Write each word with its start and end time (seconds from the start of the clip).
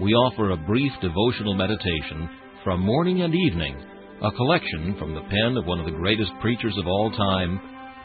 we 0.00 0.12
offer 0.12 0.50
a 0.50 0.56
brief 0.56 0.92
devotional 1.02 1.54
meditation 1.54 2.30
from 2.62 2.80
morning 2.80 3.22
and 3.22 3.34
evening, 3.34 3.76
a 4.22 4.30
collection 4.30 4.94
from 4.98 5.12
the 5.12 5.22
pen 5.22 5.56
of 5.56 5.66
one 5.66 5.80
of 5.80 5.86
the 5.86 5.98
greatest 5.98 6.30
preachers 6.40 6.76
of 6.78 6.86
all 6.86 7.10
time, 7.10 7.60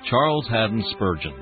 Charles 0.09 0.47
Haddon 0.49 0.83
Spurgeon. 0.91 1.33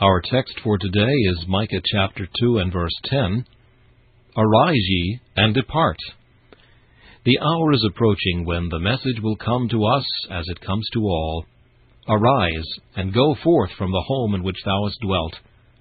Our 0.00 0.22
text 0.30 0.54
for 0.62 0.78
today 0.78 1.12
is 1.30 1.44
Micah 1.46 1.82
chapter 1.84 2.26
2 2.40 2.58
and 2.58 2.72
verse 2.72 2.90
10. 3.04 3.44
Arise 4.36 4.74
ye 4.74 5.20
and 5.36 5.54
depart. 5.54 5.98
The 7.24 7.38
hour 7.38 7.72
is 7.72 7.82
approaching 7.88 8.44
when 8.44 8.68
the 8.68 8.78
message 8.78 9.18
will 9.22 9.36
come 9.36 9.66
to 9.70 9.84
us 9.86 10.04
as 10.30 10.44
it 10.48 10.60
comes 10.60 10.86
to 10.92 11.00
all. 11.00 11.46
Arise, 12.06 12.68
and 12.96 13.14
go 13.14 13.34
forth 13.42 13.70
from 13.78 13.92
the 13.92 14.04
home 14.06 14.34
in 14.34 14.42
which 14.42 14.62
thou 14.62 14.84
hast 14.84 15.00
dwelt, 15.00 15.34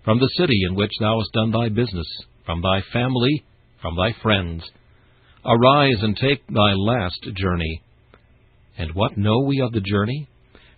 from 0.05 0.19
the 0.19 0.29
city 0.37 0.61
in 0.65 0.75
which 0.75 0.93
thou 1.01 1.19
hast 1.19 1.33
done 1.33 1.51
thy 1.51 1.67
business, 1.67 2.07
from 2.45 2.61
thy 2.61 2.79
family, 2.93 3.43
from 3.81 3.97
thy 3.97 4.13
friends. 4.21 4.63
Arise 5.43 6.01
and 6.01 6.15
take 6.15 6.47
thy 6.47 6.73
last 6.75 7.21
journey. 7.35 7.81
And 8.77 8.95
what 8.95 9.17
know 9.17 9.41
we 9.41 9.59
of 9.59 9.73
the 9.73 9.81
journey? 9.81 10.29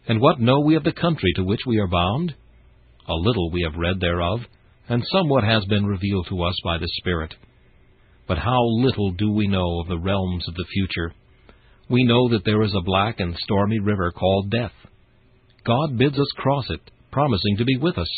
And 0.07 0.19
what 0.19 0.39
know 0.39 0.61
we 0.61 0.75
of 0.75 0.83
the 0.83 0.93
country 0.93 1.31
to 1.35 1.43
which 1.43 1.61
we 1.67 1.77
are 1.77 1.87
bound? 1.87 2.33
A 3.07 3.13
little 3.13 3.51
we 3.51 3.61
have 3.61 3.79
read 3.79 3.99
thereof, 3.99 4.39
and 4.89 5.03
somewhat 5.11 5.43
has 5.43 5.63
been 5.65 5.85
revealed 5.85 6.25
to 6.29 6.41
us 6.41 6.59
by 6.63 6.79
the 6.79 6.89
Spirit. 6.97 7.35
But 8.27 8.39
how 8.39 8.63
little 8.63 9.11
do 9.11 9.31
we 9.31 9.47
know 9.47 9.81
of 9.81 9.87
the 9.87 9.99
realms 9.99 10.47
of 10.47 10.55
the 10.55 10.65
future. 10.73 11.13
We 11.89 12.03
know 12.03 12.29
that 12.29 12.43
there 12.45 12.63
is 12.63 12.73
a 12.75 12.83
black 12.83 13.19
and 13.19 13.35
stormy 13.37 13.79
river 13.79 14.11
called 14.11 14.49
death. 14.49 14.71
God 15.65 15.97
bids 15.97 16.17
us 16.17 16.27
cross 16.35 16.65
it, 16.69 16.81
promising 17.11 17.57
to 17.57 17.65
be 17.65 17.77
with 17.77 17.97
us. 17.97 18.09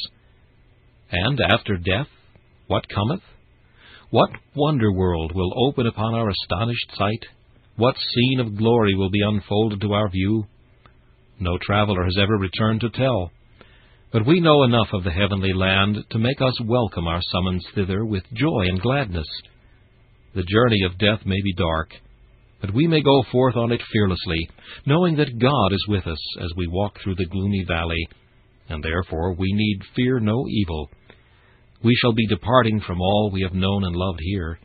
And 1.11 1.39
after 1.41 1.77
death, 1.77 2.07
what 2.67 2.87
cometh? 2.89 3.21
What 4.09 4.29
wonder 4.55 4.91
world 4.91 5.33
will 5.35 5.67
open 5.67 5.85
upon 5.85 6.13
our 6.13 6.29
astonished 6.29 6.91
sight? 6.95 7.25
What 7.75 7.95
scene 7.97 8.39
of 8.39 8.57
glory 8.57 8.95
will 8.95 9.09
be 9.09 9.21
unfolded 9.21 9.81
to 9.81 9.93
our 9.93 10.09
view? 10.09 10.45
No 11.39 11.57
traveler 11.61 12.05
has 12.05 12.17
ever 12.17 12.37
returned 12.37 12.81
to 12.81 12.89
tell. 12.89 13.31
But 14.11 14.25
we 14.25 14.39
know 14.39 14.63
enough 14.63 14.87
of 14.93 15.03
the 15.03 15.11
heavenly 15.11 15.53
land 15.53 15.97
to 16.11 16.19
make 16.19 16.41
us 16.41 16.59
welcome 16.63 17.07
our 17.07 17.21
summons 17.21 17.65
thither 17.75 18.05
with 18.05 18.23
joy 18.33 18.63
and 18.67 18.81
gladness. 18.81 19.27
The 20.37 20.43
journey 20.43 20.83
of 20.85 20.99
death 20.99 21.25
may 21.25 21.41
be 21.41 21.51
dark, 21.53 21.89
but 22.61 22.71
we 22.71 22.85
may 22.85 23.01
go 23.01 23.23
forth 23.31 23.55
on 23.55 23.71
it 23.71 23.81
fearlessly, 23.91 24.47
knowing 24.85 25.15
that 25.15 25.39
God 25.39 25.73
is 25.73 25.83
with 25.87 26.05
us 26.05 26.19
as 26.39 26.51
we 26.55 26.67
walk 26.67 26.99
through 27.01 27.15
the 27.15 27.25
gloomy 27.25 27.65
valley, 27.67 28.07
and 28.69 28.83
therefore 28.83 29.33
we 29.33 29.51
need 29.51 29.79
fear 29.95 30.19
no 30.19 30.45
evil. 30.47 30.91
We 31.83 31.95
shall 31.95 32.13
be 32.13 32.27
departing 32.27 32.81
from 32.81 33.01
all 33.01 33.31
we 33.33 33.41
have 33.41 33.55
known 33.55 33.83
and 33.83 33.95
loved 33.95 34.19
here, 34.21 34.59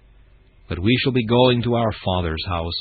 but 0.68 0.78
we 0.78 0.94
shall 1.02 1.12
be 1.12 1.24
going 1.24 1.62
to 1.62 1.76
our 1.76 1.92
Father's 2.04 2.44
house, 2.46 2.80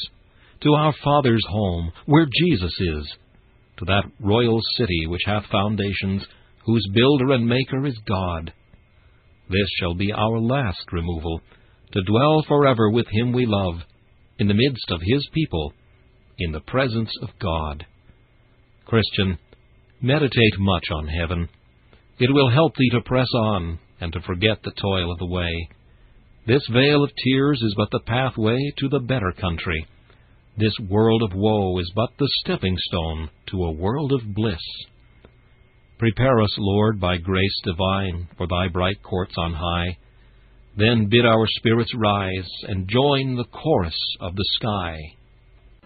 to 0.64 0.74
our 0.74 0.94
Father's 1.02 1.46
home, 1.48 1.94
where 2.08 2.28
Jesus 2.42 2.76
is, 2.78 3.16
to 3.78 3.86
that 3.86 4.12
royal 4.20 4.60
city 4.76 5.08
which 5.08 5.24
hath 5.26 5.46
foundations, 5.50 6.26
whose 6.66 6.86
builder 6.94 7.32
and 7.36 7.48
maker 7.48 7.86
is 7.86 7.98
God. 8.06 8.52
This 9.50 9.70
shall 9.80 9.94
be 9.94 10.12
our 10.12 10.42
last 10.42 10.92
removal 10.92 11.40
to 11.94 12.04
dwell 12.04 12.44
forever 12.48 12.90
with 12.90 13.08
him 13.12 13.34
we 13.34 13.46
love, 13.46 13.82
in 14.40 14.48
the 14.48 14.54
midst 14.54 14.90
of 14.90 15.02
his 15.02 15.28
people, 15.34 15.74
in 16.38 16.52
the 16.52 16.62
presence 16.62 17.12
of 17.22 17.30
God. 17.40 17.86
Christian, 18.86 19.38
meditate 20.02 20.60
much 20.60 20.86
on 20.92 21.08
heaven. 21.08 21.50
It 22.20 22.34
will 22.34 22.50
help 22.50 22.76
thee 22.76 22.90
to 22.94 23.02
press 23.02 23.28
on 23.36 23.80
and 24.00 24.12
to 24.14 24.22
forget 24.22 24.64
the 24.64 24.72
toil 24.72 25.12
of 25.12 25.20
the 25.20 25.26
way. 25.26 25.70
This 26.48 26.68
vale 26.72 27.04
of 27.04 27.12
tears 27.24 27.62
is 27.62 27.76
but 27.78 27.90
the 27.92 28.04
pathway 28.06 28.58
to 28.78 28.90
the 28.90 29.00
better 29.00 29.32
country. 29.40 29.86
This 30.58 30.74
world 30.90 31.22
of 31.24 31.34
woe 31.34 31.78
is 31.80 31.92
but 31.96 32.10
the 32.18 32.30
stepping 32.44 32.76
stone 32.78 33.30
to 33.52 33.64
a 33.64 33.72
world 33.72 34.12
of 34.12 34.34
bliss. 34.34 34.62
Prepare 36.00 36.42
us, 36.42 36.54
Lord, 36.58 37.00
by 37.00 37.18
grace 37.18 37.62
divine, 37.64 38.28
for 38.38 38.48
thy 38.48 38.68
bright 38.68 39.04
courts 39.04 39.36
on 39.38 39.54
high. 39.54 39.98
Then 40.78 41.08
bid 41.10 41.26
our 41.26 41.46
spirits 41.58 41.92
rise 41.96 42.50
and 42.64 42.88
join 42.88 43.36
the 43.36 43.46
chorus 43.52 43.98
of 44.22 44.36
the 44.36 44.46
sky. 44.56 44.98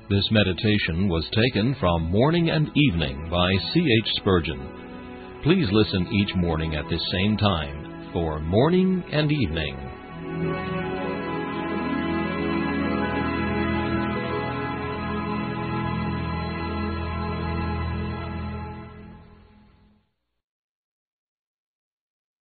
This 0.09 0.27
meditation 0.29 1.09
was 1.09 1.27
taken 1.33 1.75
from 1.79 2.11
Morning 2.11 2.51
and 2.51 2.69
Evening 2.75 3.27
by 3.31 3.51
C. 3.73 3.79
H. 3.79 4.09
Spurgeon. 4.17 5.41
Please 5.43 5.67
listen 5.71 6.07
each 6.13 6.35
morning 6.35 6.75
at 6.75 6.87
this 6.89 7.01
same 7.11 7.35
time 7.37 8.09
for 8.13 8.39
Morning 8.39 9.03
and 9.11 9.31
Evening. 9.31 9.94